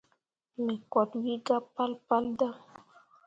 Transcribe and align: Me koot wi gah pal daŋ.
Me 0.63 0.73
koot 0.91 1.11
wi 1.23 1.33
gah 1.45 1.63
pal 2.07 2.23
daŋ. 2.39 2.55